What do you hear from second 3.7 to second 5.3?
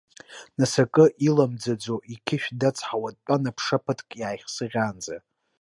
ԥыҭк иааихсыӷьаанӡа.